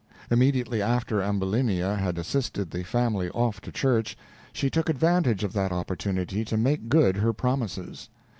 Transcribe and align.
Immediately 0.31 0.81
after 0.81 1.21
Ambulinia 1.21 1.95
had 1.95 2.17
assisted 2.17 2.71
the 2.71 2.81
family 2.83 3.29
off 3.29 3.61
to 3.61 3.71
church, 3.71 4.17
she 4.51 4.67
took 4.67 4.89
advantage 4.89 5.43
of 5.43 5.53
that 5.53 5.71
opportunity 5.71 6.43
to 6.43 6.57
make 6.57 6.89
good 6.89 7.17
her 7.17 7.33
promises. 7.33 8.09